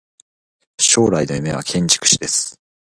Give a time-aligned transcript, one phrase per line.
[0.79, 2.59] 将来の夢は建築士です。